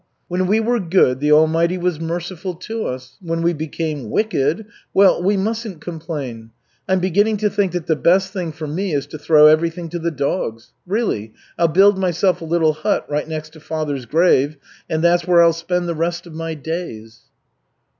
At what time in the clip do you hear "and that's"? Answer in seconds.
14.89-15.27